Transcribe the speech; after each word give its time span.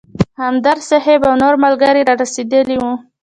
همدرد 0.41 0.81
صیب 0.89 1.21
او 1.27 1.33
نور 1.41 1.53
ملګري 1.63 2.01
رارسېدلي 2.09 2.77
وو. 2.81 2.93